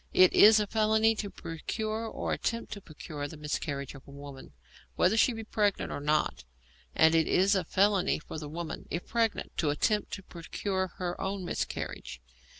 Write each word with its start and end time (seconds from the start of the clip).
It 0.15 0.33
is 0.33 0.59
a 0.59 0.65
felony 0.65 1.13
to 1.17 1.29
procure 1.29 2.07
or 2.07 2.33
attempt 2.33 2.73
to 2.73 2.81
procure 2.81 3.27
the 3.27 3.37
miscarriage 3.37 3.93
of 3.93 4.01
a 4.07 4.09
woman, 4.09 4.51
whether 4.95 5.15
she 5.15 5.31
be 5.31 5.43
pregnant 5.43 5.91
or 5.91 5.99
not, 5.99 6.43
and 6.95 7.13
it 7.13 7.27
is 7.27 7.53
a 7.53 7.63
felony 7.63 8.17
for 8.17 8.39
the 8.39 8.49
woman, 8.49 8.87
if 8.89 9.05
pregnant, 9.05 9.55
to 9.57 9.69
attempt 9.69 10.11
to 10.13 10.23
procure 10.23 10.87
her 10.97 11.21
own 11.21 11.45
miscarriage. 11.45 12.19